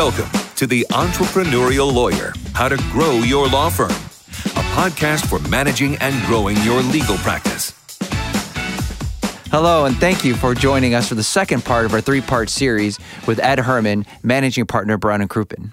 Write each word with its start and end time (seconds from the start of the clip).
Welcome 0.00 0.30
to 0.56 0.66
The 0.66 0.86
Entrepreneurial 0.92 1.92
Lawyer 1.92 2.32
How 2.54 2.70
to 2.70 2.78
Grow 2.90 3.18
Your 3.18 3.46
Law 3.48 3.68
Firm, 3.68 3.90
a 3.90 4.64
podcast 4.72 5.28
for 5.28 5.46
managing 5.50 5.96
and 5.96 6.24
growing 6.24 6.56
your 6.62 6.80
legal 6.80 7.18
practice. 7.18 7.74
Hello, 9.50 9.84
and 9.84 9.94
thank 9.98 10.24
you 10.24 10.36
for 10.36 10.54
joining 10.54 10.94
us 10.94 11.06
for 11.06 11.16
the 11.16 11.22
second 11.22 11.66
part 11.66 11.84
of 11.84 11.92
our 11.92 12.00
three 12.00 12.22
part 12.22 12.48
series 12.48 12.98
with 13.26 13.38
Ed 13.40 13.58
Herman, 13.58 14.06
managing 14.22 14.64
partner 14.64 14.96
Brown 14.96 15.20
and 15.20 15.28
Crouppen. 15.28 15.72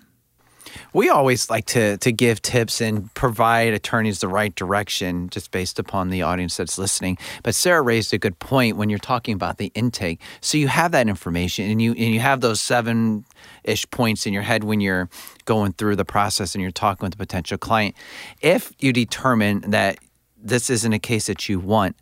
We 0.98 1.10
always 1.10 1.48
like 1.48 1.68
to 1.68 1.98
to 1.98 2.12
give 2.12 2.42
tips 2.42 2.82
and 2.82 3.14
provide 3.14 3.72
attorneys 3.72 4.18
the 4.18 4.28
right 4.28 4.56
direction 4.56 5.30
just 5.30 5.52
based 5.52 5.78
upon 5.78 6.10
the 6.10 6.24
audience 6.24 6.58
that's 6.58 6.80
listening. 6.80 7.20
But 7.44 7.54
Sarah 7.54 7.84
raised 7.84 8.16
a 8.16 8.18
good 8.18 8.40
point 8.40 8.78
when 8.78 8.90
you're 8.90 8.98
talking 8.98 9.36
about 9.36 9.60
the 9.60 9.72
intake. 9.76 10.20
So 10.42 10.58
you 10.58 10.68
have 10.70 10.94
that 10.94 11.08
information 11.08 11.70
and 11.70 11.80
you 11.80 11.92
and 11.92 12.16
you 12.16 12.20
have 12.20 12.42
those 12.42 12.60
seven 12.60 13.26
ish 13.64 13.88
points 13.92 14.26
in 14.26 14.34
your 14.34 14.42
head 14.42 14.64
when 14.64 14.82
you're 14.82 15.08
going 15.46 15.74
through 15.74 15.98
the 15.98 16.04
process 16.04 16.56
and 16.56 16.64
you're 16.64 16.72
talking 16.72 17.06
with 17.06 17.14
a 17.14 17.18
potential 17.18 17.60
client. 17.60 17.94
If 18.42 18.72
you 18.80 18.92
determine 18.92 19.70
that 19.70 20.00
this 20.36 20.72
isn't 20.72 20.94
a 20.94 21.00
case 21.00 21.28
that 21.28 21.48
you 21.48 21.60
want, 21.60 21.96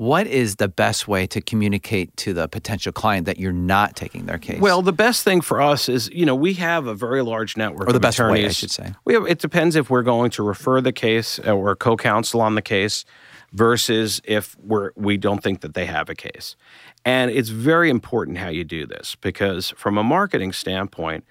what 0.00 0.26
is 0.26 0.56
the 0.56 0.66
best 0.66 1.06
way 1.06 1.26
to 1.26 1.42
communicate 1.42 2.16
to 2.16 2.32
the 2.32 2.48
potential 2.48 2.90
client 2.90 3.26
that 3.26 3.38
you're 3.38 3.52
not 3.52 3.94
taking 3.96 4.24
their 4.24 4.38
case? 4.38 4.58
Well, 4.58 4.80
the 4.80 4.94
best 4.94 5.24
thing 5.24 5.42
for 5.42 5.60
us 5.60 5.90
is, 5.90 6.08
you 6.10 6.24
know, 6.24 6.34
we 6.34 6.54
have 6.54 6.86
a 6.86 6.94
very 6.94 7.20
large 7.20 7.54
network. 7.54 7.86
or 7.86 7.92
the 7.92 7.96
of 7.96 8.02
best 8.02 8.18
attorneys. 8.18 8.42
way, 8.42 8.46
I 8.46 8.52
should 8.52 8.70
say. 8.70 8.94
We 9.04 9.12
have, 9.12 9.26
it 9.26 9.40
depends 9.40 9.76
if 9.76 9.90
we're 9.90 10.02
going 10.02 10.30
to 10.30 10.42
refer 10.42 10.80
the 10.80 10.90
case 10.90 11.38
uh, 11.46 11.52
or 11.52 11.76
co-counsel 11.76 12.40
on 12.40 12.54
the 12.54 12.62
case 12.62 13.04
versus 13.52 14.22
if 14.24 14.56
we're 14.60 14.92
we 14.96 15.18
don't 15.18 15.42
think 15.42 15.60
that 15.60 15.74
they 15.74 15.84
have 15.84 16.08
a 16.08 16.14
case. 16.14 16.56
And 17.04 17.30
it's 17.30 17.50
very 17.50 17.90
important 17.90 18.38
how 18.38 18.48
you 18.48 18.64
do 18.64 18.86
this 18.86 19.16
because 19.16 19.68
from 19.76 19.98
a 19.98 20.02
marketing 20.02 20.52
standpoint, 20.52 21.26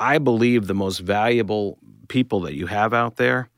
I 0.00 0.16
believe 0.16 0.68
the 0.68 0.74
most 0.74 1.00
valuable 1.00 1.76
people 2.08 2.40
that 2.40 2.54
you 2.54 2.68
have 2.68 2.94
out 2.94 3.16
there 3.16 3.50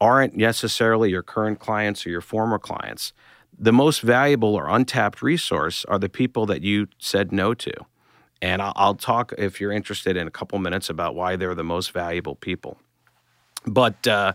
aren't 0.00 0.36
necessarily 0.36 1.10
your 1.10 1.24
current 1.24 1.58
clients 1.58 2.06
or 2.06 2.10
your 2.10 2.20
former 2.20 2.60
clients. 2.60 3.12
The 3.58 3.72
most 3.72 4.00
valuable 4.02 4.54
or 4.54 4.68
untapped 4.68 5.22
resource 5.22 5.84
are 5.86 5.98
the 5.98 6.08
people 6.08 6.46
that 6.46 6.62
you 6.62 6.88
said 6.98 7.32
no 7.32 7.54
to. 7.54 7.72
And 8.42 8.60
I'll, 8.60 8.72
I'll 8.76 8.94
talk, 8.94 9.32
if 9.38 9.60
you're 9.60 9.72
interested, 9.72 10.16
in 10.16 10.26
a 10.26 10.30
couple 10.30 10.58
minutes 10.58 10.90
about 10.90 11.14
why 11.14 11.36
they're 11.36 11.54
the 11.54 11.64
most 11.64 11.92
valuable 11.92 12.34
people. 12.34 12.76
But 13.66 14.06
uh, 14.06 14.34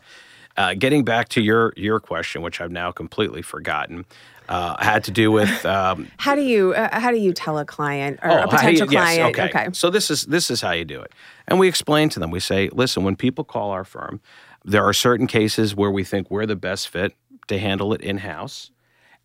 uh, 0.58 0.74
getting 0.74 1.04
back 1.06 1.30
to 1.30 1.42
your 1.42 1.72
your 1.78 2.00
question, 2.00 2.42
which 2.42 2.60
I've 2.60 2.72
now 2.72 2.92
completely 2.92 3.42
forgotten, 3.42 4.06
uh, 4.50 4.84
had 4.84 5.04
to 5.06 5.12
do 5.12 5.32
with 5.32 5.66
um, 5.78 6.08
How 6.18 6.36
do 6.36 6.42
you 6.42 6.74
uh, 6.74 7.00
how 7.00 7.12
do 7.12 7.18
you 7.18 7.32
tell 7.32 7.60
a 7.60 7.64
client 7.66 8.20
or 8.24 8.32
Oh, 8.32 8.44
a 8.44 8.48
potential 8.48 8.88
you- 8.88 8.94
yes, 8.94 9.16
client? 9.18 9.40
okay. 9.40 9.70
So 9.72 9.90
this 9.92 10.10
is 10.10 10.26
this 10.26 10.50
is 10.52 10.62
how 10.62 10.72
you 10.72 10.84
do 10.84 11.00
it. 11.00 11.14
And 11.48 11.60
we 11.60 11.68
explain 11.68 12.10
to 12.10 12.20
them. 12.20 12.32
We 12.32 12.40
say, 12.40 12.70
listen, 12.74 13.04
when 13.04 13.16
people 13.16 13.44
call 13.44 13.70
our 13.72 13.86
firm, 13.86 14.20
there 14.66 14.84
are 14.84 14.94
certain 14.94 15.28
cases 15.28 15.76
where 15.76 15.92
we 15.92 16.04
think 16.04 16.30
we're 16.32 16.48
the 16.48 16.56
best 16.58 16.90
fit 16.90 17.14
to 17.48 17.58
handle 17.60 17.94
it 17.94 18.02
in 18.02 18.18
house, 18.18 18.72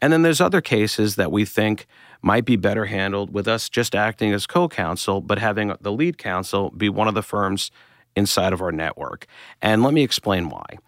and 0.01 0.13
then 0.13 0.23
there's 0.23 0.41
other 0.41 0.61
cases 0.61 1.17
that 1.17 1.33
we 1.33 1.45
think 1.45 1.87
might 2.23 2.45
be 2.45 2.57
better 2.57 2.87
handled 2.87 3.33
with 3.33 3.47
us 3.47 3.69
just 3.69 3.95
acting 3.95 4.33
as 4.33 4.47
co-counsel, 4.47 5.21
but 5.21 5.39
having 5.39 5.75
the 5.81 5.93
lead 5.93 6.19
counsel 6.19 6.71
be 6.71 6.89
one 6.89 7.09
of 7.09 7.15
the 7.15 7.23
firms 7.23 7.71
inside 8.15 8.53
of 8.53 8.61
our 8.61 8.73
network. 8.73 9.27
And 9.61 9.83
let 9.83 9.95
me 9.95 10.03
explain 10.03 10.49
why. 10.49 10.79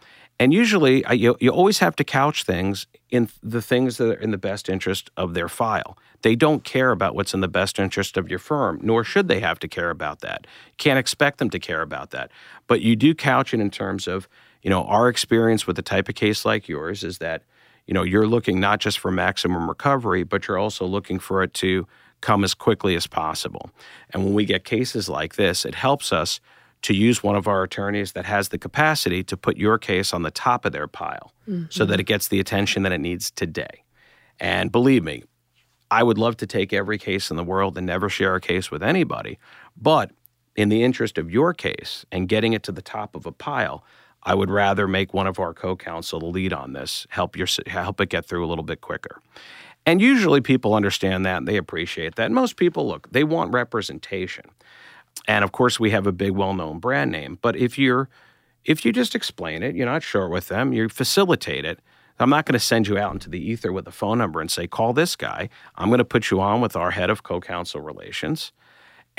And 0.41 0.55
usually, 0.55 1.05
you, 1.13 1.37
you 1.41 1.51
always 1.51 1.81
have 1.81 1.97
to 1.97 2.05
couch 2.05 2.45
things 2.45 2.87
in 3.11 3.29
the 3.43 3.61
things 3.61 3.97
that 3.97 4.09
are 4.09 4.21
in 4.21 4.31
the 4.31 4.39
best 4.39 4.69
interest 4.69 5.11
of 5.17 5.35
their 5.35 5.49
file. 5.49 5.99
They 6.23 6.37
don't 6.37 6.63
care 6.63 6.93
about 6.93 7.17
what's 7.17 7.35
in 7.35 7.41
the 7.41 7.49
best 7.49 7.79
interest 7.79 8.17
of 8.17 8.29
your 8.29 8.39
firm, 8.39 8.79
nor 8.83 9.03
should 9.03 9.27
they 9.27 9.41
have 9.41 9.59
to 9.61 9.69
care 9.69 9.91
about 9.91 10.21
that. 10.21 10.47
Can't 10.77 10.99
expect 10.99 11.39
them 11.39 11.51
to 11.51 11.59
care 11.59 11.83
about 11.83 12.11
that. 12.11 12.31
But 12.69 12.83
you 12.83 12.95
do 12.95 13.15
couch 13.15 13.53
it 13.53 13.61
in 13.61 13.71
terms 13.71 14.07
of, 14.07 14.29
you 14.63 14.71
know, 14.71 14.85
our 14.85 15.09
experience 15.09 15.67
with 15.67 15.79
a 15.79 15.83
type 15.83 16.09
of 16.09 16.15
case 16.15 16.45
like 16.45 16.69
yours 16.69 17.03
is 17.03 17.19
that, 17.19 17.43
you 17.89 17.95
know, 17.95 18.03
you're 18.03 18.27
looking 18.27 18.61
not 18.61 18.81
just 18.81 18.99
for 18.99 19.11
maximum 19.11 19.67
recovery, 19.67 20.23
but 20.23 20.47
you're 20.47 20.59
also 20.59 20.85
looking 20.85 21.19
for 21.19 21.43
it 21.43 21.55
to 21.55 21.87
come 22.21 22.45
as 22.45 22.53
quickly 22.53 22.95
as 22.95 23.07
possible. 23.07 23.71
And 24.11 24.25
when 24.25 24.35
we 24.35 24.45
get 24.45 24.65
cases 24.65 25.09
like 25.09 25.37
this, 25.37 25.65
it 25.65 25.75
helps 25.75 26.13
us 26.13 26.39
to 26.83 26.95
use 26.95 27.23
one 27.23 27.35
of 27.35 27.49
our 27.49 27.63
attorneys 27.63 28.13
that 28.13 28.27
has 28.27 28.51
the 28.51 28.59
capacity 28.59 29.25
to 29.25 29.37
put 29.37 29.57
your 29.57 29.79
case 29.79 30.13
on 30.13 30.23
the 30.23 30.31
top 30.31 30.67
of 30.67 30.73
their 30.73 30.87
pile 30.87 31.33
so 31.71 31.87
that 31.87 31.95
mm-hmm. 31.95 32.01
it 32.01 32.07
gets 32.07 32.29
the 32.29 32.39
attention 32.39 32.83
that 32.83 32.93
it 32.93 33.01
needs 33.01 33.31
today. 33.31 33.83
And 34.39 34.71
believe 34.71 35.03
me, 35.03 35.25
I 35.91 36.03
would 36.03 36.19
love 36.19 36.37
to 36.37 36.47
take 36.47 36.75
every 36.75 36.99
case 36.99 37.31
in 37.31 37.39
the 37.39 37.43
world 37.43 37.79
and 37.79 37.87
never 37.87 38.11
share 38.11 38.35
a 38.35 38.41
case 38.41 38.71
with 38.71 38.83
anybody. 38.83 39.39
But 39.77 40.11
in 40.57 40.69
the 40.69 40.83
interest 40.83 41.17
of 41.17 41.31
your 41.31 41.55
case 41.55 42.05
and 42.13 42.29
getting 42.29 42.53
it 42.53 42.63
to 42.65 42.73
the 42.73 42.83
top 42.83 43.17
of 43.17 43.25
a 43.25 43.33
pile, 43.33 43.83
I 44.23 44.35
would 44.35 44.51
rather 44.51 44.89
make 44.89 45.15
one 45.15 45.27
of 45.27 45.39
our 45.39 45.55
co-counsel 45.55 46.21
the 46.21 46.27
lead 46.27 46.53
on 46.53 46.73
this, 46.73 47.07
help 47.11 47.37
your 47.37 47.47
help 47.67 48.01
it 48.01 48.09
get 48.09 48.27
through 48.27 48.45
a 48.45 48.49
little 48.49 48.65
bit 48.65 48.81
quicker. 48.81 49.21
And 49.87 50.03
usually 50.03 50.41
people 50.41 50.75
understand 50.75 51.25
that 51.25 51.39
and 51.39 51.49
they 51.49 51.57
appreciate 51.57 52.17
that. 52.17 52.31
Most 52.31 52.57
people 52.57 52.87
look, 52.87 53.11
they 53.11 53.25
want 53.25 53.53
representation. 53.53 54.45
And 55.27 55.45
of 55.45 55.53
course 55.53 55.81
we 55.81 55.91
have 55.91 56.07
a 56.07 56.13
big 56.13 56.33
well-known 56.33 56.79
brand 56.79 57.11
name, 57.11 57.39
but 57.41 57.57
if 57.57 57.79
you're 57.79 58.09
if 58.65 58.85
you 58.85 58.93
just 58.93 59.15
explain 59.15 59.63
it, 59.63 59.75
you're 59.75 59.87
not 59.87 60.03
short 60.03 60.31
with 60.31 60.49
them, 60.49 60.75
you 60.75 60.89
facilitate 60.91 61.65
it. 61.65 61.81
I'm 62.21 62.31
not 62.31 62.47
going 62.47 62.55
to 62.55 62.59
send 62.59 62.89
you 62.89 62.99
out 62.99 63.13
into 63.13 63.31
the 63.31 63.39
ether 63.39 63.73
with 63.73 63.87
a 63.87 63.93
phone 63.93 64.19
number 64.19 64.41
and 64.41 64.51
say, 64.51 64.67
call 64.67 64.93
this 64.93 65.15
guy. 65.15 65.49
I'm 65.77 65.89
going 65.89 65.99
to 65.99 66.05
put 66.05 66.31
you 66.31 66.41
on 66.41 66.61
with 66.61 66.75
our 66.75 66.91
head 66.91 67.11
of 67.11 67.23
co 67.23 67.41
counsel 67.41 67.81
relations. 67.81 68.53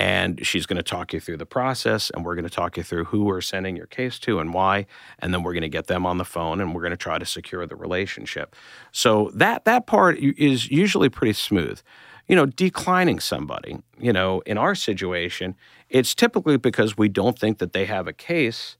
And 0.00 0.46
she's 0.46 0.64
going 0.64 0.78
to 0.78 0.82
talk 0.82 1.12
you 1.12 1.20
through 1.20 1.36
the 1.36 1.44
process, 1.44 2.08
and 2.08 2.24
we're 2.24 2.34
going 2.34 2.48
to 2.48 2.50
talk 2.50 2.78
you 2.78 2.82
through 2.82 3.04
who 3.04 3.24
we're 3.24 3.42
sending 3.42 3.76
your 3.76 3.84
case 3.84 4.18
to 4.20 4.38
and 4.38 4.54
why. 4.54 4.86
And 5.18 5.34
then 5.34 5.42
we're 5.42 5.52
going 5.52 5.60
to 5.60 5.68
get 5.68 5.88
them 5.88 6.06
on 6.06 6.16
the 6.16 6.24
phone, 6.24 6.58
and 6.58 6.74
we're 6.74 6.80
going 6.80 6.92
to 6.92 6.96
try 6.96 7.18
to 7.18 7.26
secure 7.26 7.66
the 7.66 7.76
relationship. 7.76 8.56
So 8.92 9.30
that 9.34 9.66
that 9.66 9.86
part 9.86 10.16
is 10.18 10.70
usually 10.70 11.10
pretty 11.10 11.34
smooth. 11.34 11.82
You 12.28 12.34
know, 12.34 12.46
declining 12.46 13.20
somebody. 13.20 13.76
You 13.98 14.14
know, 14.14 14.40
in 14.46 14.56
our 14.56 14.74
situation, 14.74 15.54
it's 15.90 16.14
typically 16.14 16.56
because 16.56 16.96
we 16.96 17.10
don't 17.10 17.38
think 17.38 17.58
that 17.58 17.74
they 17.74 17.84
have 17.84 18.08
a 18.08 18.14
case 18.14 18.78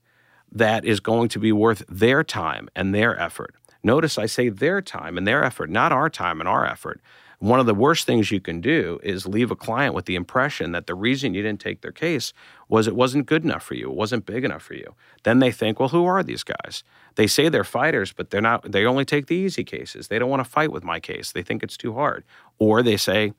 that 0.51 0.85
is 0.85 0.99
going 0.99 1.29
to 1.29 1.39
be 1.39 1.51
worth 1.51 1.83
their 1.87 2.23
time 2.23 2.67
and 2.75 2.95
their 2.95 3.15
effort. 3.19 3.53
Notice 3.83 4.17
I 4.17 4.25
say 4.25 4.49
their 4.49 4.81
time 4.81 5.19
and 5.19 5.27
their 5.27 5.43
effort, 5.43 5.69
not 5.69 5.91
our 5.91 6.09
time 6.09 6.39
and 6.39 6.49
our 6.49 6.65
effort. 6.65 6.99
One 7.41 7.59
of 7.59 7.65
the 7.65 7.73
worst 7.73 8.05
things 8.05 8.29
you 8.29 8.39
can 8.39 8.61
do 8.61 8.99
is 9.01 9.25
leave 9.25 9.49
a 9.49 9.55
client 9.55 9.95
with 9.95 10.05
the 10.05 10.13
impression 10.13 10.73
that 10.73 10.85
the 10.85 10.93
reason 10.93 11.33
you 11.33 11.41
didn't 11.41 11.59
take 11.59 11.81
their 11.81 11.91
case 11.91 12.33
was 12.69 12.85
it 12.85 12.95
wasn't 12.95 13.25
good 13.25 13.43
enough 13.43 13.63
for 13.63 13.73
you, 13.73 13.89
it 13.89 13.95
wasn't 13.95 14.27
big 14.27 14.45
enough 14.45 14.61
for 14.61 14.75
you. 14.75 14.93
Then 15.23 15.39
they 15.39 15.51
think, 15.51 15.79
well, 15.79 15.89
who 15.89 16.05
are 16.05 16.21
these 16.21 16.43
guys? 16.43 16.83
They 17.15 17.25
say 17.25 17.49
they're 17.49 17.63
fighters, 17.63 18.13
but 18.13 18.29
they're 18.29 18.41
not. 18.41 18.71
They 18.71 18.85
only 18.85 19.05
take 19.05 19.25
the 19.25 19.35
easy 19.35 19.63
cases. 19.63 20.07
They 20.07 20.19
don't 20.19 20.29
want 20.29 20.45
to 20.45 20.49
fight 20.49 20.71
with 20.71 20.83
my 20.83 20.99
case. 20.99 21.31
They 21.31 21.41
think 21.41 21.63
it's 21.63 21.77
too 21.77 21.95
hard. 21.95 22.25
Or 22.59 22.83
they 22.83 22.95
say, 22.95 23.33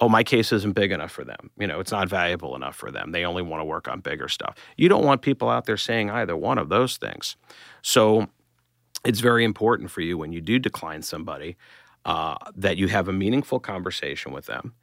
oh, 0.00 0.08
my 0.08 0.24
case 0.24 0.50
isn't 0.50 0.72
big 0.72 0.90
enough 0.90 1.12
for 1.12 1.22
them. 1.22 1.50
You 1.56 1.68
know, 1.68 1.78
it's 1.78 1.92
not 1.92 2.08
valuable 2.08 2.56
enough 2.56 2.74
for 2.74 2.90
them. 2.90 3.12
They 3.12 3.24
only 3.24 3.42
want 3.42 3.60
to 3.60 3.64
work 3.64 3.86
on 3.86 4.00
bigger 4.00 4.26
stuff. 4.26 4.56
You 4.76 4.88
don't 4.88 5.04
want 5.04 5.22
people 5.22 5.48
out 5.48 5.66
there 5.66 5.76
saying 5.76 6.10
either 6.10 6.36
one 6.36 6.58
of 6.58 6.68
those 6.68 6.96
things. 6.96 7.36
So 7.80 8.26
it's 9.04 9.20
very 9.20 9.44
important 9.44 9.92
for 9.92 10.00
you 10.00 10.18
when 10.18 10.32
you 10.32 10.40
do 10.40 10.58
decline 10.58 11.02
somebody 11.02 11.56
uh, 12.06 12.36
that 12.54 12.76
you 12.76 12.86
have 12.86 13.08
a 13.08 13.12
meaningful 13.12 13.58
conversation 13.58 14.32
with 14.32 14.46
them 14.46 14.74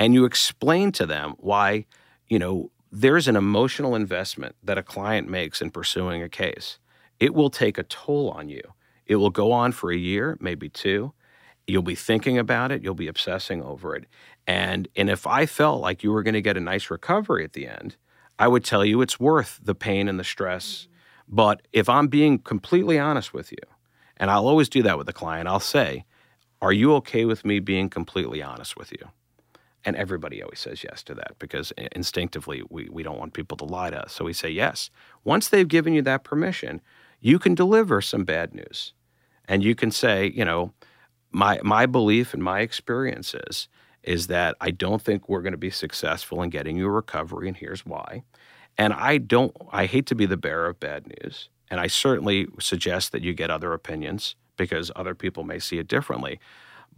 and 0.00 0.12
you 0.12 0.24
explain 0.24 0.90
to 0.92 1.06
them 1.06 1.34
why, 1.38 1.86
you 2.26 2.38
know, 2.40 2.70
there's 2.90 3.28
an 3.28 3.36
emotional 3.36 3.94
investment 3.94 4.56
that 4.64 4.76
a 4.76 4.82
client 4.82 5.28
makes 5.28 5.62
in 5.62 5.70
pursuing 5.70 6.22
a 6.22 6.28
case. 6.28 6.78
It 7.20 7.34
will 7.34 7.50
take 7.50 7.78
a 7.78 7.84
toll 7.84 8.30
on 8.30 8.48
you. 8.48 8.62
It 9.06 9.16
will 9.16 9.30
go 9.30 9.52
on 9.52 9.70
for 9.70 9.92
a 9.92 9.96
year, 9.96 10.36
maybe 10.40 10.68
two. 10.68 11.12
You'll 11.68 11.82
be 11.82 11.94
thinking 11.94 12.36
about 12.36 12.72
it, 12.72 12.82
you'll 12.82 12.94
be 12.94 13.08
obsessing 13.08 13.62
over 13.62 13.94
it. 13.94 14.06
And 14.46 14.88
and 14.96 15.08
if 15.08 15.26
I 15.26 15.46
felt 15.46 15.80
like 15.80 16.02
you 16.02 16.10
were 16.10 16.24
going 16.24 16.34
to 16.34 16.42
get 16.42 16.56
a 16.56 16.60
nice 16.60 16.90
recovery 16.90 17.44
at 17.44 17.52
the 17.52 17.68
end, 17.68 17.96
I 18.40 18.48
would 18.48 18.64
tell 18.64 18.84
you 18.84 19.02
it's 19.02 19.20
worth 19.20 19.60
the 19.62 19.74
pain 19.74 20.08
and 20.08 20.18
the 20.18 20.24
stress. 20.24 20.88
But 21.28 21.62
if 21.72 21.88
I'm 21.88 22.08
being 22.08 22.38
completely 22.38 22.98
honest 22.98 23.32
with 23.32 23.52
you, 23.52 23.58
and 24.16 24.30
I'll 24.30 24.48
always 24.48 24.68
do 24.68 24.82
that 24.82 24.98
with 24.98 25.08
a 25.08 25.12
client, 25.12 25.48
I'll 25.48 25.60
say, 25.60 26.04
"Are 26.60 26.72
you 26.72 26.94
okay 26.96 27.24
with 27.24 27.44
me 27.44 27.60
being 27.60 27.88
completely 27.88 28.42
honest 28.42 28.76
with 28.76 28.92
you?" 28.92 29.10
And 29.84 29.94
everybody 29.94 30.42
always 30.42 30.58
says 30.58 30.82
yes 30.82 31.04
to 31.04 31.14
that 31.14 31.36
because 31.38 31.72
instinctively 31.92 32.62
we, 32.68 32.88
we 32.90 33.04
don't 33.04 33.18
want 33.18 33.34
people 33.34 33.56
to 33.58 33.64
lie 33.64 33.90
to 33.90 34.02
us. 34.02 34.12
So 34.12 34.24
we 34.24 34.32
say 34.32 34.50
yes. 34.50 34.90
Once 35.22 35.48
they've 35.48 35.68
given 35.68 35.94
you 35.94 36.02
that 36.02 36.24
permission, 36.24 36.80
you 37.20 37.38
can 37.38 37.54
deliver 37.54 38.00
some 38.00 38.24
bad 38.24 38.52
news. 38.52 38.94
And 39.48 39.62
you 39.62 39.76
can 39.76 39.92
say, 39.92 40.32
you 40.34 40.44
know, 40.44 40.72
my 41.30 41.60
my 41.62 41.86
belief 41.86 42.34
and 42.34 42.42
my 42.42 42.60
experience 42.60 43.34
is 43.48 43.68
is 44.02 44.26
that 44.28 44.56
I 44.60 44.70
don't 44.70 45.02
think 45.02 45.28
we're 45.28 45.42
going 45.42 45.52
to 45.52 45.58
be 45.58 45.70
successful 45.70 46.42
in 46.42 46.50
getting 46.50 46.76
you 46.76 46.86
a 46.86 46.90
recovery, 46.90 47.48
and 47.48 47.56
here's 47.56 47.84
why. 47.84 48.22
And 48.78 48.92
I 48.92 49.18
don't 49.18 49.54
I 49.70 49.86
hate 49.86 50.06
to 50.06 50.14
be 50.14 50.26
the 50.26 50.36
bearer 50.36 50.66
of 50.66 50.80
bad 50.80 51.06
news. 51.06 51.48
And 51.70 51.80
I 51.80 51.88
certainly 51.88 52.46
suggest 52.58 53.12
that 53.12 53.22
you 53.22 53.34
get 53.34 53.50
other 53.50 53.72
opinions 53.72 54.36
because 54.56 54.90
other 54.96 55.14
people 55.14 55.44
may 55.44 55.58
see 55.58 55.78
it 55.78 55.88
differently. 55.88 56.40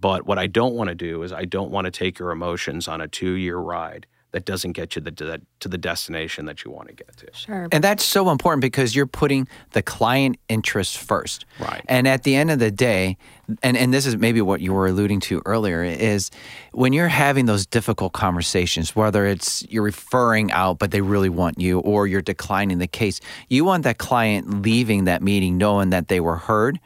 But 0.00 0.26
what 0.26 0.38
I 0.38 0.46
don't 0.46 0.74
want 0.74 0.88
to 0.88 0.94
do 0.94 1.22
is 1.22 1.32
I 1.32 1.44
don't 1.44 1.70
want 1.70 1.86
to 1.86 1.90
take 1.90 2.18
your 2.18 2.30
emotions 2.30 2.88
on 2.88 3.00
a 3.00 3.08
two 3.08 3.32
year 3.32 3.56
ride 3.56 4.06
that 4.32 4.44
doesn't 4.44 4.72
get 4.72 4.94
you 4.94 5.00
the, 5.00 5.40
to, 5.60 5.68
the 5.68 5.78
destination 5.78 6.44
that 6.44 6.62
you 6.62 6.70
want 6.70 6.88
to 6.88 6.94
get 6.94 7.16
to. 7.16 7.26
Sure. 7.32 7.66
And 7.72 7.82
that's 7.82 8.04
so 8.04 8.28
important 8.28 8.60
because 8.60 8.94
you're 8.94 9.06
putting 9.06 9.48
the 9.72 9.82
client 9.82 10.36
interest 10.50 10.98
first. 10.98 11.46
Right. 11.58 11.82
And 11.88 12.06
at 12.06 12.24
the 12.24 12.36
end 12.36 12.50
of 12.50 12.58
the 12.58 12.70
day, 12.70 13.16
and, 13.62 13.74
and 13.74 13.92
this 13.92 14.04
is 14.04 14.18
maybe 14.18 14.42
what 14.42 14.60
you 14.60 14.74
were 14.74 14.86
alluding 14.86 15.20
to 15.20 15.40
earlier, 15.46 15.82
is 15.82 16.30
when 16.72 16.92
you're 16.92 17.08
having 17.08 17.46
those 17.46 17.64
difficult 17.64 18.12
conversations, 18.12 18.94
whether 18.94 19.24
it's 19.24 19.66
you're 19.70 19.82
referring 19.82 20.52
out, 20.52 20.78
but 20.78 20.90
they 20.90 21.00
really 21.00 21.30
want 21.30 21.58
you, 21.58 21.80
or 21.80 22.06
you're 22.06 22.20
declining 22.20 22.78
the 22.78 22.86
case, 22.86 23.20
you 23.48 23.64
want 23.64 23.84
that 23.84 23.96
client 23.96 24.62
leaving 24.62 25.04
that 25.04 25.22
meeting 25.22 25.56
knowing 25.56 25.88
that 25.88 26.08
they 26.08 26.20
were 26.20 26.36
heard, 26.36 26.78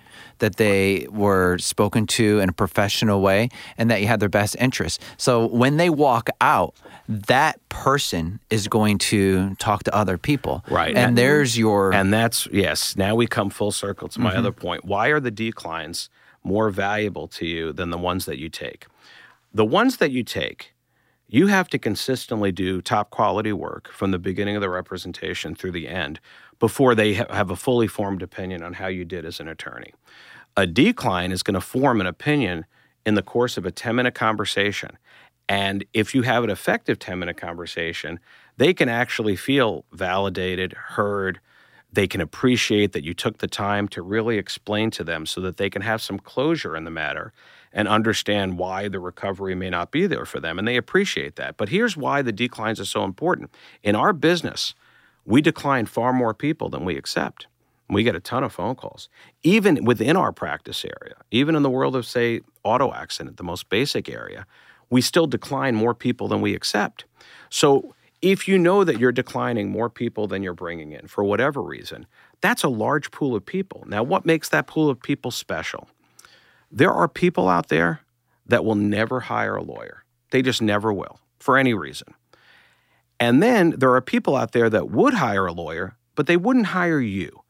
that 0.42 0.56
they 0.56 1.06
were 1.10 1.56
spoken 1.58 2.06
to 2.06 2.40
in 2.40 2.48
a 2.48 2.52
professional 2.52 3.20
way, 3.20 3.48
and 3.78 3.88
that 3.90 4.00
you 4.00 4.08
had 4.08 4.18
their 4.18 4.28
best 4.28 4.56
interest. 4.58 5.00
So 5.16 5.46
when 5.46 5.76
they 5.76 5.88
walk 5.88 6.28
out, 6.40 6.74
that 7.08 7.60
person 7.68 8.40
is 8.50 8.66
going 8.66 8.98
to 8.98 9.54
talk 9.54 9.84
to 9.84 9.94
other 9.94 10.18
people. 10.18 10.64
Right. 10.68 10.96
And 10.96 11.16
there's 11.16 11.56
your 11.56 11.94
And 11.94 12.12
that's, 12.12 12.48
yes, 12.50 12.96
now 12.96 13.14
we 13.14 13.26
come 13.26 13.50
full 13.50 13.70
circle 13.70 14.08
to 14.08 14.20
my 14.20 14.30
mm-hmm. 14.30 14.38
other 14.40 14.52
point. 14.52 14.84
Why 14.84 15.08
are 15.08 15.20
the 15.20 15.30
declines 15.30 16.10
more 16.42 16.70
valuable 16.70 17.28
to 17.28 17.46
you 17.46 17.72
than 17.72 17.90
the 17.90 17.98
ones 17.98 18.24
that 18.24 18.38
you 18.38 18.48
take? 18.48 18.86
The 19.54 19.64
ones 19.64 19.98
that 19.98 20.10
you 20.10 20.24
take, 20.24 20.74
you 21.28 21.46
have 21.46 21.68
to 21.68 21.78
consistently 21.78 22.50
do 22.50 22.82
top 22.82 23.10
quality 23.10 23.52
work 23.52 23.92
from 23.92 24.10
the 24.10 24.18
beginning 24.18 24.56
of 24.56 24.60
the 24.60 24.70
representation 24.70 25.54
through 25.54 25.72
the 25.72 25.86
end 25.86 26.18
before 26.58 26.94
they 26.94 27.14
ha- 27.14 27.26
have 27.30 27.50
a 27.50 27.56
fully 27.56 27.86
formed 27.86 28.22
opinion 28.22 28.62
on 28.62 28.74
how 28.74 28.88
you 28.88 29.04
did 29.04 29.24
as 29.24 29.40
an 29.40 29.48
attorney. 29.48 29.92
A 30.56 30.66
decline 30.66 31.32
is 31.32 31.42
going 31.42 31.54
to 31.54 31.60
form 31.60 32.00
an 32.00 32.06
opinion 32.06 32.66
in 33.06 33.14
the 33.14 33.22
course 33.22 33.56
of 33.56 33.64
a 33.64 33.70
10 33.70 33.96
minute 33.96 34.14
conversation. 34.14 34.98
And 35.48 35.84
if 35.92 36.14
you 36.14 36.22
have 36.22 36.44
an 36.44 36.50
effective 36.50 36.98
10 36.98 37.18
minute 37.18 37.36
conversation, 37.36 38.20
they 38.56 38.74
can 38.74 38.88
actually 38.88 39.36
feel 39.36 39.84
validated, 39.92 40.72
heard. 40.72 41.40
They 41.92 42.06
can 42.06 42.20
appreciate 42.20 42.92
that 42.92 43.04
you 43.04 43.12
took 43.12 43.38
the 43.38 43.46
time 43.46 43.86
to 43.88 44.02
really 44.02 44.38
explain 44.38 44.90
to 44.92 45.04
them 45.04 45.26
so 45.26 45.40
that 45.42 45.58
they 45.58 45.68
can 45.68 45.82
have 45.82 46.00
some 46.00 46.18
closure 46.18 46.74
in 46.76 46.84
the 46.84 46.90
matter 46.90 47.32
and 47.72 47.86
understand 47.88 48.58
why 48.58 48.88
the 48.88 49.00
recovery 49.00 49.54
may 49.54 49.68
not 49.68 49.90
be 49.90 50.06
there 50.06 50.24
for 50.24 50.40
them. 50.40 50.58
And 50.58 50.66
they 50.66 50.76
appreciate 50.76 51.36
that. 51.36 51.56
But 51.56 51.68
here's 51.68 51.96
why 51.96 52.22
the 52.22 52.32
declines 52.32 52.80
are 52.80 52.86
so 52.86 53.04
important. 53.04 53.50
In 53.82 53.94
our 53.94 54.12
business, 54.12 54.74
we 55.24 55.42
decline 55.42 55.86
far 55.86 56.12
more 56.12 56.34
people 56.34 56.68
than 56.68 56.84
we 56.84 56.96
accept. 56.96 57.46
We 57.88 58.02
get 58.02 58.16
a 58.16 58.20
ton 58.20 58.44
of 58.44 58.52
phone 58.52 58.74
calls, 58.74 59.08
even 59.42 59.84
within 59.84 60.16
our 60.16 60.32
practice 60.32 60.84
area, 60.84 61.16
even 61.30 61.54
in 61.54 61.62
the 61.62 61.70
world 61.70 61.94
of, 61.94 62.06
say, 62.06 62.40
auto 62.64 62.92
accident, 62.92 63.36
the 63.36 63.44
most 63.44 63.68
basic 63.68 64.08
area, 64.08 64.46
we 64.88 65.00
still 65.00 65.26
decline 65.26 65.74
more 65.74 65.94
people 65.94 66.28
than 66.28 66.40
we 66.40 66.54
accept. 66.54 67.04
So 67.50 67.94
if 68.22 68.46
you 68.46 68.56
know 68.56 68.84
that 68.84 68.98
you're 68.98 69.12
declining 69.12 69.70
more 69.70 69.90
people 69.90 70.28
than 70.28 70.42
you're 70.42 70.54
bringing 70.54 70.92
in 70.92 71.08
for 71.08 71.24
whatever 71.24 71.60
reason, 71.60 72.06
that's 72.40 72.62
a 72.62 72.68
large 72.68 73.10
pool 73.10 73.34
of 73.34 73.44
people. 73.44 73.84
Now, 73.86 74.02
what 74.02 74.24
makes 74.24 74.48
that 74.50 74.66
pool 74.66 74.88
of 74.88 75.02
people 75.02 75.30
special? 75.30 75.88
There 76.70 76.92
are 76.92 77.08
people 77.08 77.48
out 77.48 77.68
there 77.68 78.00
that 78.46 78.64
will 78.64 78.76
never 78.76 79.20
hire 79.20 79.56
a 79.56 79.62
lawyer, 79.62 80.04
they 80.30 80.40
just 80.40 80.62
never 80.62 80.92
will 80.92 81.20
for 81.38 81.58
any 81.58 81.74
reason. 81.74 82.14
And 83.18 83.42
then 83.42 83.70
there 83.70 83.94
are 83.94 84.00
people 84.00 84.34
out 84.34 84.52
there 84.52 84.70
that 84.70 84.90
would 84.90 85.14
hire 85.14 85.46
a 85.46 85.52
lawyer, 85.52 85.96
but 86.14 86.26
they 86.26 86.36
wouldn't 86.36 86.66
hire 86.66 87.00
you. 87.00 87.41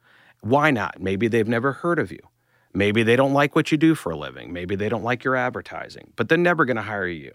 Why 0.43 0.71
not? 0.71 1.01
Maybe 1.01 1.29
they've 1.29 1.49
never 1.49 1.73
heard 1.73 1.99
of 1.99 2.13
you. 2.13 2.21
Maybe 2.75 3.03
they 3.03 3.17
don't 3.17 3.33
like 3.33 3.55
what 3.55 3.71
you 3.71 3.79
do 3.79 3.95
for 3.95 4.11
a 4.11 4.17
living. 4.17 4.53
Maybe 4.53 4.77
they 4.77 4.89
don't 4.89 5.05
like 5.05 5.25
your 5.25 5.37
advertising, 5.37 6.13
but 6.17 6.29
they're 6.29 6.39
never 6.39 6.65
going 6.65 6.77
to 6.77 6.83
hire 6.83 7.07
you. 7.07 7.33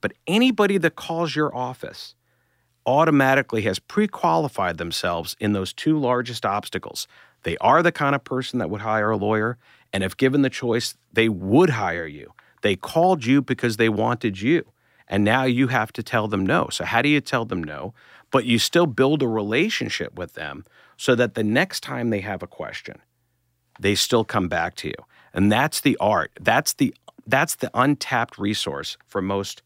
But 0.00 0.12
anybody 0.26 0.78
that 0.78 0.96
calls 0.96 1.34
your 1.34 1.54
office 1.54 2.14
automatically 2.86 3.62
has 3.62 3.78
pre 3.78 4.06
qualified 4.06 4.78
themselves 4.78 5.36
in 5.40 5.52
those 5.52 5.72
two 5.72 5.98
largest 5.98 6.46
obstacles. 6.46 7.08
They 7.42 7.56
are 7.58 7.82
the 7.82 7.92
kind 7.92 8.14
of 8.14 8.24
person 8.24 8.58
that 8.58 8.70
would 8.70 8.82
hire 8.82 9.10
a 9.10 9.16
lawyer, 9.16 9.58
and 9.92 10.04
if 10.04 10.16
given 10.16 10.42
the 10.42 10.50
choice, 10.50 10.96
they 11.12 11.28
would 11.28 11.70
hire 11.70 12.06
you. 12.06 12.32
They 12.62 12.76
called 12.76 13.24
you 13.24 13.42
because 13.42 13.76
they 13.76 13.88
wanted 13.88 14.40
you, 14.40 14.64
and 15.08 15.24
now 15.24 15.44
you 15.44 15.68
have 15.68 15.92
to 15.94 16.02
tell 16.02 16.28
them 16.28 16.46
no. 16.46 16.68
So, 16.70 16.84
how 16.84 17.02
do 17.02 17.08
you 17.08 17.20
tell 17.20 17.44
them 17.44 17.64
no? 17.64 17.94
But 18.30 18.44
you 18.44 18.58
still 18.58 18.86
build 18.86 19.22
a 19.22 19.28
relationship 19.28 20.18
with 20.18 20.34
them 20.34 20.64
so 20.96 21.14
that 21.14 21.34
the 21.34 21.44
next 21.44 21.82
time 21.82 22.10
they 22.10 22.20
have 22.20 22.42
a 22.42 22.46
question, 22.46 22.96
they 23.80 23.94
still 23.94 24.24
come 24.24 24.48
back 24.48 24.76
to 24.76 24.88
you. 24.88 24.94
And 25.32 25.50
that's 25.50 25.80
the 25.80 25.96
art. 25.98 26.30
That's 26.40 26.74
the 26.74 26.94
that's 27.26 27.56
the 27.56 27.70
untapped 27.74 28.38
resource 28.38 28.98
for 29.06 29.22
most 29.22 29.62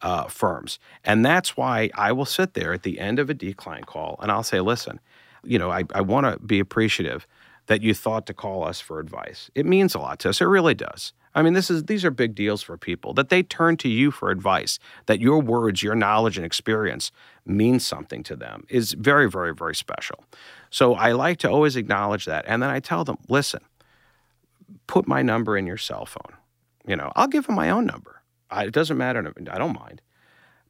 uh, 0.00 0.24
firms. 0.24 0.78
And 1.04 1.24
that's 1.24 1.56
why 1.56 1.90
I 1.94 2.10
will 2.12 2.24
sit 2.24 2.54
there 2.54 2.72
at 2.72 2.82
the 2.82 2.98
end 2.98 3.18
of 3.18 3.30
a 3.30 3.34
decline 3.34 3.84
call 3.84 4.18
and 4.20 4.32
I'll 4.32 4.42
say, 4.42 4.60
listen, 4.60 4.98
you 5.44 5.58
know, 5.58 5.70
I, 5.70 5.84
I 5.94 6.00
want 6.00 6.26
to 6.26 6.38
be 6.44 6.58
appreciative 6.58 7.26
that 7.66 7.82
you 7.82 7.94
thought 7.94 8.26
to 8.26 8.34
call 8.34 8.64
us 8.64 8.80
for 8.80 8.98
advice. 8.98 9.50
It 9.54 9.66
means 9.66 9.94
a 9.94 9.98
lot 9.98 10.18
to 10.20 10.30
us. 10.30 10.40
It 10.40 10.46
really 10.46 10.74
does. 10.74 11.12
I 11.34 11.42
mean, 11.42 11.54
this 11.54 11.70
is 11.70 11.84
these 11.84 12.04
are 12.04 12.10
big 12.10 12.34
deals 12.34 12.62
for 12.62 12.76
people 12.76 13.14
that 13.14 13.30
they 13.30 13.42
turn 13.42 13.76
to 13.78 13.88
you 13.88 14.10
for 14.10 14.30
advice, 14.30 14.78
that 15.06 15.20
your 15.20 15.40
words, 15.40 15.82
your 15.82 15.94
knowledge 15.94 16.36
and 16.36 16.44
experience 16.44 17.10
means 17.46 17.86
something 17.86 18.22
to 18.24 18.36
them 18.36 18.64
is 18.68 18.92
very, 18.92 19.30
very, 19.30 19.54
very 19.54 19.74
special. 19.74 20.24
So 20.70 20.94
I 20.94 21.12
like 21.12 21.38
to 21.38 21.50
always 21.50 21.76
acknowledge 21.76 22.26
that. 22.26 22.44
And 22.46 22.62
then 22.62 22.70
I 22.70 22.80
tell 22.80 23.04
them, 23.04 23.16
listen, 23.28 23.62
put 24.86 25.08
my 25.08 25.22
number 25.22 25.56
in 25.56 25.66
your 25.66 25.78
cell 25.78 26.04
phone. 26.04 26.36
You 26.86 26.96
know, 26.96 27.12
I'll 27.16 27.28
give 27.28 27.46
them 27.46 27.54
my 27.54 27.70
own 27.70 27.86
number. 27.86 28.22
I, 28.50 28.64
it 28.64 28.72
doesn't 28.72 28.98
matter. 28.98 29.32
I 29.50 29.58
don't 29.58 29.78
mind. 29.78 30.02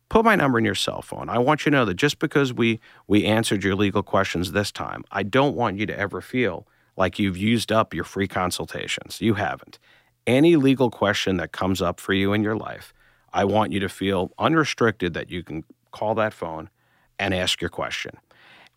Put 0.08 0.24
my 0.24 0.36
number 0.36 0.58
in 0.58 0.64
your 0.64 0.74
cell 0.74 1.02
phone. 1.02 1.28
I 1.28 1.38
want 1.38 1.64
you 1.64 1.70
to 1.70 1.78
know 1.78 1.84
that 1.86 1.94
just 1.94 2.18
because 2.18 2.52
we 2.52 2.80
we 3.08 3.24
answered 3.24 3.64
your 3.64 3.74
legal 3.74 4.02
questions 4.02 4.52
this 4.52 4.70
time, 4.70 5.04
I 5.10 5.22
don't 5.22 5.56
want 5.56 5.78
you 5.78 5.86
to 5.86 5.98
ever 5.98 6.20
feel 6.20 6.66
like 6.96 7.18
you've 7.18 7.36
used 7.36 7.72
up 7.72 7.94
your 7.94 8.04
free 8.04 8.28
consultations. 8.28 9.20
You 9.20 9.34
haven't. 9.34 9.78
Any 10.26 10.56
legal 10.56 10.90
question 10.90 11.36
that 11.38 11.52
comes 11.52 11.82
up 11.82 11.98
for 11.98 12.12
you 12.12 12.32
in 12.32 12.42
your 12.42 12.56
life, 12.56 12.92
I 13.32 13.44
want 13.44 13.72
you 13.72 13.80
to 13.80 13.88
feel 13.88 14.32
unrestricted 14.38 15.14
that 15.14 15.30
you 15.30 15.42
can 15.42 15.64
call 15.90 16.14
that 16.16 16.32
phone 16.32 16.70
and 17.18 17.34
ask 17.34 17.60
your 17.60 17.70
question. 17.70 18.16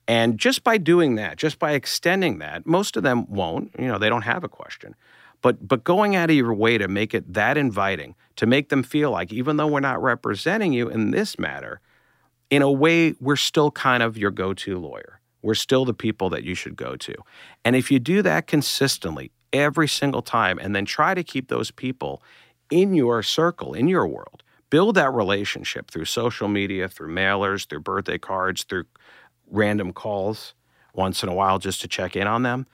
And 0.07 0.37
just 0.37 0.63
by 0.63 0.77
doing 0.77 1.15
that, 1.15 1.37
just 1.37 1.59
by 1.59 1.71
extending 1.71 2.37
that, 2.39 2.65
most 2.65 2.95
of 2.95 3.03
them 3.03 3.25
won't, 3.27 3.71
you 3.77 3.87
know, 3.87 3.97
they 3.97 4.09
don't 4.09 4.21
have 4.21 4.43
a 4.43 4.49
question. 4.49 4.95
But 5.41 5.67
but 5.67 5.83
going 5.83 6.15
out 6.15 6.29
of 6.29 6.35
your 6.35 6.53
way 6.53 6.77
to 6.77 6.87
make 6.87 7.13
it 7.13 7.33
that 7.33 7.57
inviting, 7.57 8.15
to 8.37 8.45
make 8.45 8.69
them 8.69 8.83
feel 8.83 9.11
like 9.11 9.33
even 9.33 9.57
though 9.57 9.67
we're 9.67 9.79
not 9.79 10.01
representing 10.01 10.73
you 10.73 10.89
in 10.89 11.11
this 11.11 11.37
matter, 11.37 11.81
in 12.49 12.61
a 12.61 12.71
way 12.71 13.13
we're 13.19 13.35
still 13.35 13.71
kind 13.71 14.03
of 14.03 14.17
your 14.17 14.31
go-to 14.31 14.77
lawyer. 14.77 15.19
We're 15.45 15.53
still 15.53 15.85
the 15.85 15.93
people 15.93 16.31
that 16.31 16.43
you 16.43 16.55
should 16.55 16.75
go 16.75 16.95
to. 16.95 17.13
And 17.63 17.75
if 17.75 17.91
you 17.91 17.99
do 17.99 18.23
that 18.23 18.47
consistently 18.47 19.31
every 19.53 19.87
single 19.87 20.23
time 20.23 20.57
and 20.57 20.75
then 20.75 20.85
try 20.85 21.13
to 21.13 21.23
keep 21.23 21.49
those 21.49 21.69
people 21.69 22.23
in 22.71 22.95
your 22.95 23.21
circle, 23.21 23.75
in 23.75 23.87
your 23.87 24.07
world, 24.07 24.41
build 24.71 24.95
that 24.95 25.13
relationship 25.13 25.91
through 25.91 26.05
social 26.05 26.47
media, 26.47 26.89
through 26.89 27.13
mailers, 27.13 27.67
through 27.67 27.81
birthday 27.81 28.17
cards, 28.17 28.63
through 28.63 28.85
random 29.51 29.93
calls 29.93 30.55
once 30.95 31.21
in 31.21 31.29
a 31.29 31.33
while 31.35 31.59
just 31.59 31.79
to 31.81 31.87
check 31.87 32.15
in 32.15 32.25
on 32.25 32.41
them, 32.41 32.65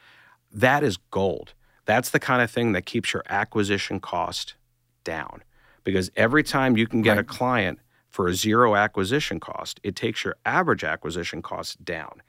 that 0.53 0.81
is 0.81 0.95
gold. 1.11 1.53
That's 1.83 2.11
the 2.11 2.21
kind 2.21 2.41
of 2.41 2.49
thing 2.49 2.71
that 2.71 2.85
keeps 2.85 3.11
your 3.11 3.23
acquisition 3.27 3.99
cost 3.99 4.55
down. 5.03 5.43
Because 5.83 6.09
every 6.15 6.43
time 6.43 6.77
you 6.77 6.87
can 6.87 7.01
get 7.01 7.17
a 7.17 7.23
client 7.23 7.79
for 8.09 8.27
a 8.27 8.33
zero 8.33 8.75
acquisition 8.75 9.41
cost, 9.41 9.81
it 9.83 9.97
takes 9.97 10.23
your 10.23 10.37
average 10.45 10.85
acquisition 10.85 11.41
cost 11.41 11.83
down. 11.83 12.21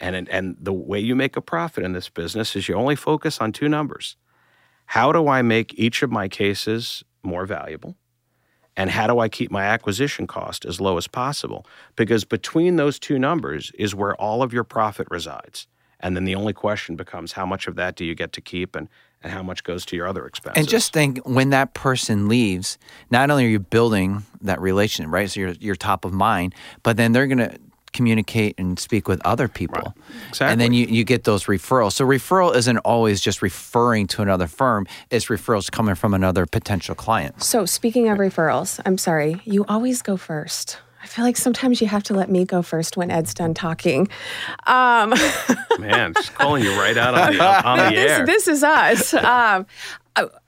And, 0.00 0.28
and 0.28 0.56
the 0.58 0.72
way 0.72 0.98
you 0.98 1.14
make 1.14 1.36
a 1.36 1.42
profit 1.42 1.84
in 1.84 1.92
this 1.92 2.08
business 2.08 2.56
is 2.56 2.68
you 2.68 2.74
only 2.74 2.96
focus 2.96 3.38
on 3.38 3.52
two 3.52 3.68
numbers. 3.68 4.16
How 4.86 5.12
do 5.12 5.28
I 5.28 5.42
make 5.42 5.74
each 5.78 6.02
of 6.02 6.10
my 6.10 6.26
cases 6.28 7.04
more 7.22 7.46
valuable? 7.46 7.96
And 8.76 8.90
how 8.90 9.06
do 9.06 9.18
I 9.18 9.28
keep 9.28 9.50
my 9.50 9.64
acquisition 9.64 10.26
cost 10.26 10.64
as 10.64 10.80
low 10.80 10.96
as 10.96 11.06
possible? 11.06 11.66
Because 11.96 12.24
between 12.24 12.76
those 12.76 12.98
two 12.98 13.18
numbers 13.18 13.72
is 13.78 13.94
where 13.94 14.14
all 14.14 14.42
of 14.42 14.52
your 14.52 14.64
profit 14.64 15.06
resides. 15.10 15.66
And 16.00 16.16
then 16.16 16.24
the 16.24 16.34
only 16.34 16.54
question 16.54 16.96
becomes 16.96 17.32
how 17.32 17.44
much 17.44 17.66
of 17.66 17.76
that 17.76 17.94
do 17.94 18.04
you 18.04 18.14
get 18.14 18.32
to 18.32 18.40
keep 18.40 18.74
and, 18.74 18.88
and 19.22 19.32
how 19.32 19.42
much 19.42 19.64
goes 19.64 19.84
to 19.86 19.96
your 19.96 20.06
other 20.06 20.24
expenses? 20.26 20.58
And 20.58 20.68
just 20.68 20.94
think 20.94 21.18
when 21.26 21.50
that 21.50 21.74
person 21.74 22.26
leaves, 22.26 22.78
not 23.10 23.30
only 23.30 23.44
are 23.44 23.48
you 23.48 23.58
building 23.58 24.24
that 24.40 24.60
relation, 24.60 25.10
right? 25.10 25.30
So 25.30 25.40
you're, 25.40 25.54
you're 25.60 25.76
top 25.76 26.06
of 26.06 26.12
mind, 26.12 26.54
but 26.82 26.96
then 26.96 27.12
they're 27.12 27.26
going 27.26 27.38
to 27.38 27.58
communicate 27.92 28.54
and 28.58 28.78
speak 28.78 29.08
with 29.08 29.20
other 29.24 29.48
people. 29.48 29.82
Right. 29.82 29.94
Exactly. 30.28 30.52
And 30.52 30.60
then 30.60 30.72
you, 30.72 30.86
you 30.86 31.04
get 31.04 31.24
those 31.24 31.44
referrals. 31.44 31.92
So 31.92 32.04
referral 32.04 32.54
isn't 32.54 32.78
always 32.78 33.20
just 33.20 33.42
referring 33.42 34.06
to 34.08 34.22
another 34.22 34.46
firm, 34.46 34.86
it's 35.10 35.26
referrals 35.26 35.70
coming 35.70 35.94
from 35.94 36.14
another 36.14 36.46
potential 36.46 36.94
client. 36.94 37.42
So, 37.42 37.64
speaking 37.66 38.08
of 38.08 38.18
referrals, 38.18 38.80
I'm 38.86 38.98
sorry, 38.98 39.40
you 39.44 39.64
always 39.68 40.02
go 40.02 40.16
first. 40.16 40.78
I 41.02 41.06
feel 41.06 41.24
like 41.24 41.36
sometimes 41.38 41.80
you 41.80 41.86
have 41.86 42.02
to 42.04 42.14
let 42.14 42.30
me 42.30 42.44
go 42.44 42.60
first 42.60 42.96
when 42.96 43.10
Ed's 43.10 43.32
done 43.32 43.54
talking. 43.54 44.08
Um, 44.66 45.14
Man, 45.78 46.12
just 46.12 46.34
calling 46.34 46.62
you 46.62 46.78
right 46.78 46.96
out 46.96 47.14
on 47.14 47.36
the, 47.36 47.68
on 47.68 47.78
the 47.78 47.96
this, 47.96 48.10
air. 48.10 48.26
this 48.26 48.48
is 48.48 48.62
us. 48.62 49.14
Um, 49.14 49.66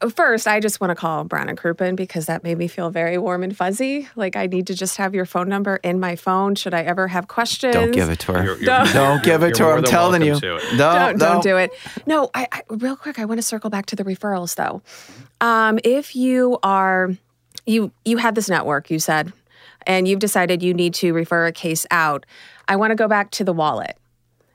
uh, 0.00 0.08
first, 0.10 0.46
I 0.46 0.60
just 0.60 0.80
want 0.80 0.90
to 0.90 0.94
call 0.94 1.24
Brown 1.24 1.48
and 1.48 1.58
Crouppen 1.58 1.96
because 1.96 2.26
that 2.26 2.42
made 2.44 2.58
me 2.58 2.68
feel 2.68 2.90
very 2.90 3.18
warm 3.18 3.42
and 3.42 3.56
fuzzy. 3.56 4.08
Like 4.16 4.36
I 4.36 4.46
need 4.46 4.66
to 4.68 4.74
just 4.74 4.96
have 4.98 5.14
your 5.14 5.24
phone 5.26 5.48
number 5.48 5.76
in 5.82 6.00
my 6.00 6.16
phone. 6.16 6.54
Should 6.54 6.74
I 6.74 6.82
ever 6.82 7.08
have 7.08 7.28
questions? 7.28 7.74
Don't 7.74 7.90
give 7.92 8.10
it 8.10 8.18
to 8.20 8.32
her. 8.32 8.44
You're- 8.44 8.56
you're- 8.60 8.66
Don't- 8.66 8.92
Don't 8.92 9.22
give 9.24 9.42
it 9.42 9.54
to 9.56 9.64
her. 9.64 9.72
I'm 9.78 9.84
telling 9.84 10.22
you. 10.22 10.32
welcome 10.32 10.48
to 10.48 10.56
it. 10.56 10.72
No, 10.76 10.92
don't, 10.94 11.18
no. 11.18 11.26
don't 11.34 11.42
do 11.42 11.56
it. 11.56 11.70
No, 12.06 12.30
I, 12.34 12.48
I 12.52 12.62
real 12.70 12.96
quick. 12.96 13.18
I 13.18 13.24
want 13.24 13.38
to 13.38 13.42
circle 13.42 13.70
back 13.70 13.86
to 13.86 13.96
the 13.96 14.04
referrals 14.04 14.54
though. 14.56 14.82
Um, 15.40 15.78
if 15.84 16.14
you 16.16 16.58
are 16.62 17.10
you 17.66 17.90
you 18.04 18.16
had 18.18 18.34
this 18.34 18.48
network, 18.48 18.90
you 18.90 18.98
said, 18.98 19.32
and 19.86 20.06
you've 20.08 20.18
decided 20.20 20.62
you 20.62 20.74
need 20.74 20.94
to 20.94 21.12
refer 21.12 21.46
a 21.46 21.52
case 21.52 21.86
out. 21.90 22.26
I 22.68 22.76
want 22.76 22.90
to 22.90 22.94
go 22.94 23.08
back 23.08 23.30
to 23.32 23.44
the 23.44 23.52
wallet. 23.52 23.96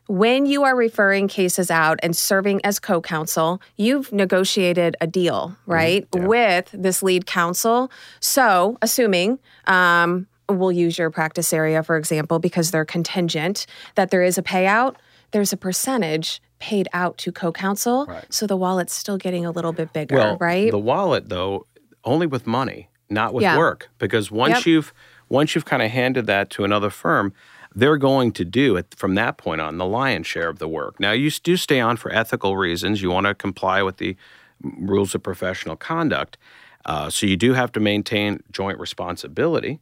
When 0.08 0.46
you 0.46 0.64
are 0.64 0.74
referring 0.74 1.28
cases 1.28 1.70
out 1.70 1.98
and 2.02 2.16
serving 2.16 2.64
as 2.64 2.80
co 2.80 3.00
counsel, 3.00 3.60
you've 3.76 4.10
negotiated 4.10 4.96
a 5.02 5.06
deal, 5.06 5.56
right, 5.66 6.06
with 6.14 6.70
this 6.72 7.02
lead 7.02 7.26
counsel. 7.26 7.90
So, 8.18 8.78
assuming 8.80 9.38
um, 9.66 10.26
we'll 10.48 10.72
use 10.72 10.96
your 10.98 11.10
practice 11.10 11.52
area, 11.52 11.82
for 11.82 11.98
example, 11.98 12.38
because 12.38 12.70
they're 12.70 12.86
contingent, 12.86 13.66
that 13.96 14.10
there 14.10 14.22
is 14.22 14.38
a 14.38 14.42
payout, 14.42 14.96
there's 15.32 15.52
a 15.52 15.58
percentage 15.58 16.40
paid 16.58 16.88
out 16.94 17.18
to 17.18 17.30
co 17.30 17.52
counsel. 17.52 18.06
Right. 18.06 18.24
So 18.30 18.46
the 18.46 18.56
wallet's 18.56 18.94
still 18.94 19.18
getting 19.18 19.44
a 19.44 19.50
little 19.50 19.72
bit 19.74 19.92
bigger, 19.92 20.14
Well, 20.16 20.36
right? 20.40 20.70
The 20.70 20.78
wallet, 20.78 21.28
though, 21.28 21.66
only 22.04 22.26
with 22.26 22.46
money, 22.46 22.88
not 23.10 23.34
with 23.34 23.42
Yeah. 23.42 23.58
work, 23.58 23.90
because 23.98 24.30
once 24.30 24.60
Yep. 24.60 24.66
you've 24.66 24.94
once 25.28 25.54
you've 25.54 25.66
kind 25.66 25.82
of 25.82 25.90
handed 25.90 26.26
that 26.26 26.48
to 26.48 26.64
another 26.64 26.88
firm, 26.88 27.34
they're 27.78 27.96
going 27.96 28.32
to 28.32 28.44
do 28.44 28.76
it 28.76 28.92
from 28.96 29.14
that 29.14 29.38
point 29.38 29.60
on 29.60 29.78
the 29.78 29.86
lion's 29.86 30.26
share 30.26 30.48
of 30.48 30.58
the 30.58 30.66
work. 30.66 30.98
Now, 30.98 31.12
you 31.12 31.30
do 31.30 31.56
stay 31.56 31.78
on 31.80 31.96
for 31.96 32.12
ethical 32.12 32.56
reasons. 32.56 33.02
You 33.02 33.10
want 33.10 33.26
to 33.26 33.34
comply 33.34 33.82
with 33.82 33.98
the 33.98 34.16
rules 34.60 35.14
of 35.14 35.22
professional 35.22 35.76
conduct, 35.76 36.36
uh, 36.84 37.08
so 37.08 37.26
you 37.26 37.36
do 37.36 37.52
have 37.52 37.70
to 37.72 37.80
maintain 37.80 38.42
joint 38.50 38.80
responsibility. 38.80 39.78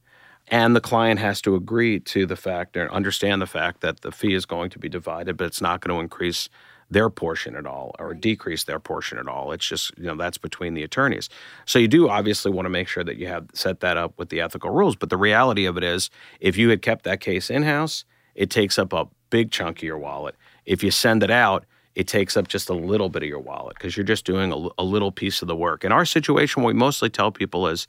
And 0.49 0.77
the 0.77 0.81
client 0.81 1.19
has 1.21 1.41
to 1.43 1.57
agree 1.57 1.99
to 2.01 2.27
the 2.27 2.37
fact 2.37 2.77
or 2.77 2.93
understand 2.93 3.41
the 3.41 3.47
fact 3.47 3.81
that 3.81 4.03
the 4.03 4.13
fee 4.13 4.35
is 4.35 4.45
going 4.45 4.71
to 4.71 4.79
be 4.79 4.89
divided, 4.89 5.37
but 5.37 5.47
it's 5.47 5.63
not 5.63 5.81
going 5.81 5.97
to 5.97 6.01
increase 6.01 6.49
their 6.91 7.11
portion 7.11 7.57
at 7.57 7.67
all 7.67 7.95
or 7.99 8.15
decrease 8.15 8.65
their 8.65 8.79
portion 8.79 9.19
at 9.19 9.27
all. 9.27 9.53
It's 9.53 9.67
just, 9.67 9.97
you 9.99 10.05
know, 10.05 10.15
that's 10.15 10.39
between 10.39 10.75
the 10.75 10.83
attorneys. 10.83 11.29
So 11.65 11.79
you 11.79 11.89
do 11.89 12.09
obviously 12.09 12.53
want 12.53 12.67
to 12.67 12.71
make 12.71 12.89
sure 12.89 13.03
that 13.05 13.17
you 13.17 13.27
have 13.27 13.47
set 13.55 13.81
that 13.81 13.97
up 13.97 14.17
with 14.19 14.29
the 14.29 14.41
ethical 14.41 14.71
rules. 14.71 14.95
But 14.95 15.11
the 15.11 15.17
reality 15.17 15.67
of 15.67 15.77
it 15.77 15.85
is, 15.85 16.11
if 16.41 16.57
you 16.57 16.69
had 16.69 16.83
kept 16.83 17.05
that 17.05 17.21
case 17.21 17.51
in 17.51 17.65
house, 17.65 18.05
it 18.35 18.51
takes 18.51 18.79
up 18.79 18.93
a 18.93 19.09
big 19.31 19.51
chunk 19.51 19.79
of 19.79 19.83
your 19.83 19.99
wallet. 19.99 20.37
If 20.65 20.85
you 20.85 20.91
send 20.91 21.23
it 21.23 21.31
out, 21.31 21.65
it 21.95 22.07
takes 22.07 22.37
up 22.37 22.47
just 22.47 22.69
a 22.69 22.75
little 22.75 23.09
bit 23.09 23.23
of 23.23 23.29
your 23.29 23.41
wallet 23.41 23.77
because 23.77 23.97
you're 23.97 24.05
just 24.05 24.25
doing 24.25 24.53
a, 24.53 24.69
a 24.81 24.85
little 24.85 25.11
piece 25.11 25.43
of 25.43 25.49
the 25.49 25.57
work. 25.57 25.85
In 25.85 25.93
our 25.93 26.05
situation, 26.05 26.63
what 26.63 26.75
we 26.75 26.79
mostly 26.79 27.09
tell 27.09 27.33
people 27.33 27.67
is, 27.67 27.89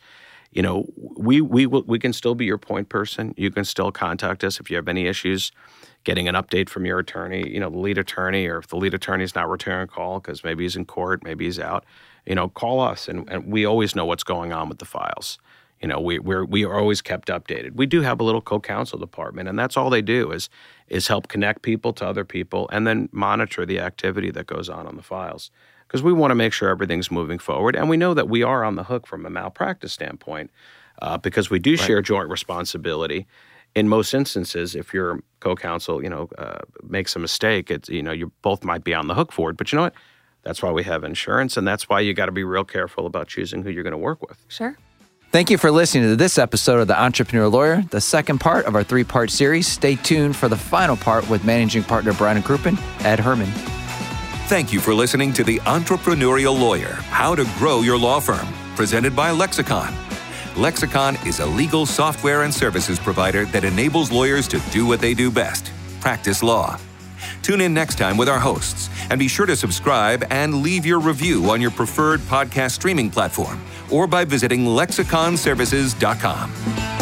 you 0.52 0.62
know, 0.62 0.86
we 0.96 1.42
we 1.42 1.66
will, 1.66 1.84
we 1.84 2.00
can 2.00 2.14
still 2.14 2.36
be 2.36 2.46
your 2.46 2.58
point 2.58 2.90
person. 2.90 3.34
You 3.38 3.52
can 3.52 3.66
still 3.66 3.92
contact 3.92 4.44
us 4.44 4.60
if 4.60 4.70
you 4.70 4.76
have 4.76 4.88
any 4.88 5.08
issues 5.08 5.52
getting 6.04 6.30
an 6.30 6.36
update 6.36 6.70
from 6.70 6.86
your 6.86 7.00
attorney, 7.00 7.50
you 7.50 7.60
know, 7.60 7.70
the 7.70 7.78
lead 7.78 7.98
attorney, 7.98 8.48
or 8.48 8.60
if 8.60 8.68
the 8.68 8.78
lead 8.78 8.94
attorney 8.94 9.26
is 9.26 9.36
not 9.36 9.50
returning 9.50 9.84
a 9.84 9.88
call 9.88 10.22
because 10.22 10.42
maybe 10.42 10.64
he's 10.64 10.78
in 10.78 10.86
court, 10.86 11.22
maybe 11.22 11.44
he's 11.44 11.60
out, 11.60 11.84
you 12.26 12.34
know, 12.34 12.48
call 12.48 12.80
us, 12.80 13.10
and, 13.10 13.30
and 13.30 13.52
we 13.52 13.66
always 13.66 13.94
know 13.94 14.06
what's 14.06 14.24
going 14.24 14.54
on 14.54 14.70
with 14.70 14.80
the 14.80 14.86
files. 14.86 15.38
You 15.82 15.88
know, 15.88 16.00
we 16.00 16.18
we're 16.18 16.46
we 16.46 16.66
are 16.66 16.80
always 16.80 17.02
kept 17.02 17.28
updated. 17.28 17.76
We 17.76 17.86
do 17.86 18.02
have 18.02 18.20
a 18.20 18.24
little 18.24 18.42
co-counsel 18.42 18.98
department, 18.98 19.48
and 19.50 19.60
that's 19.60 19.78
all 19.78 19.90
they 19.90 20.02
do 20.02 20.32
is 20.32 20.50
is 20.88 21.08
help 21.08 21.28
connect 21.28 21.62
people 21.62 21.94
to 21.94 22.06
other 22.06 22.26
people, 22.26 22.70
and 22.72 22.88
then 22.88 23.10
monitor 23.12 23.66
the 23.66 23.80
activity 23.80 24.32
that 24.32 24.48
goes 24.48 24.70
on 24.70 24.88
on 24.88 24.96
the 24.96 25.04
files. 25.04 25.52
Because 25.88 26.04
we 26.04 26.12
want 26.12 26.32
to 26.32 26.36
make 26.36 26.52
sure 26.52 26.70
everything's 26.70 27.10
moving 27.10 27.40
forward, 27.40 27.76
and 27.76 27.90
we 27.90 27.98
know 27.98 28.14
that 28.14 28.28
we 28.28 28.44
are 28.44 28.64
on 28.64 28.76
the 28.76 28.84
hook 28.84 29.08
from 29.08 29.26
a 29.26 29.30
malpractice 29.30 29.94
standpoint, 29.94 30.52
uh, 31.02 31.18
because 31.18 31.50
we 31.50 31.60
do 31.60 31.78
share 31.78 32.02
joint 32.02 32.30
responsibility. 32.30 33.26
In 33.74 33.88
most 33.88 34.14
instances, 34.14 34.76
if 34.76 34.94
your 34.94 35.22
co-counsel, 35.40 36.04
you 36.04 36.10
know, 36.10 36.30
uh, 36.38 36.60
makes 36.84 37.16
a 37.16 37.20
mistake, 37.20 37.72
it's 37.72 37.90
you 37.90 38.04
know, 38.04 38.12
you 38.12 38.32
both 38.42 38.64
might 38.64 38.84
be 38.84 38.94
on 38.94 39.08
the 39.08 39.14
hook 39.14 39.32
for 39.32 39.50
it. 39.50 39.58
But 39.58 39.72
you 39.72 39.78
know 39.78 39.84
what? 39.84 39.94
That's 40.44 40.62
why 40.62 40.72
we 40.72 40.84
have 40.84 41.04
insurance, 41.04 41.58
and 41.58 41.68
that's 41.68 41.88
why 41.90 42.00
you 42.00 42.14
got 42.14 42.28
to 42.28 42.32
be 42.32 42.44
real 42.44 42.64
careful 42.64 43.06
about 43.06 43.28
choosing 43.28 43.64
who 43.64 43.70
you're 43.70 43.84
going 43.84 43.92
to 43.92 43.98
work 43.98 44.28
with. 44.28 44.44
sure. 44.48 44.78
Thank 45.30 45.50
you 45.50 45.58
for 45.58 45.72
listening 45.72 46.06
to 46.06 46.16
this 46.16 46.38
episode 46.38 46.80
of 46.80 46.88
The 46.88 47.00
Entrepreneur 47.00 47.50
Lawyer, 47.50 47.84
the 47.92 48.00
second 48.00 48.40
part 48.40 48.66
of 48.66 48.76
our 48.76 48.84
three 48.84 49.04
part 49.04 49.30
series. 49.30 49.68
Stay 49.68 49.98
tuned 49.98 50.38
for 50.38 50.48
the 50.48 50.56
final 50.56 50.96
part 50.96 51.30
with 51.30 51.44
managing 51.44 51.84
partner 51.84 52.14
Brian 52.14 52.42
Crouppen, 52.42 52.80
Ed 53.04 53.20
Herman. 53.20 53.52
Thank 54.48 54.72
you 54.72 54.80
for 54.80 54.94
listening 54.94 55.34
to 55.34 55.44
The 55.44 55.58
Entrepreneurial 55.66 56.58
Lawyer 56.58 56.94
How 56.94 57.36
to 57.36 57.44
Grow 57.58 57.82
Your 57.82 57.98
Law 57.98 58.22
Firm, 58.22 58.48
presented 58.78 59.14
by 59.14 59.30
Lexicon. 59.30 59.94
Lexicon 60.56 61.18
is 61.28 61.42
a 61.42 61.46
legal 61.46 61.86
software 61.86 62.44
and 62.44 62.54
services 62.54 62.98
provider 62.98 63.44
that 63.48 63.66
enables 63.66 64.10
lawyers 64.10 64.48
to 64.48 64.62
do 64.72 64.86
what 64.86 65.02
they 65.02 65.14
do 65.14 65.30
best 65.30 65.70
practice 66.00 66.42
law. 66.42 66.80
Tune 67.42 67.60
in 67.60 67.74
next 67.74 67.98
time 67.98 68.16
with 68.16 68.30
our 68.30 68.40
hosts, 68.40 68.90
and 69.10 69.20
be 69.20 69.28
sure 69.28 69.46
to 69.46 69.56
subscribe 69.56 70.24
and 70.30 70.62
leave 70.62 70.86
your 70.86 71.02
review 71.02 71.50
on 71.50 71.60
your 71.60 71.72
preferred 71.72 72.22
podcast 72.22 72.72
streaming 72.72 73.10
platform 73.10 73.62
or 73.92 74.08
by 74.08 74.24
visiting 74.24 74.64
lexiconservices.com. 74.64 76.97